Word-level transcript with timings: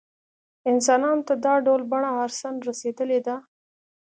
انسانانو 0.71 1.23
ته 1.27 1.33
دا 1.45 1.53
ډول 1.65 1.81
بڼه 1.91 2.09
ارثاً 2.23 2.49
رسېدلې 2.67 3.19
ده. 3.27 3.35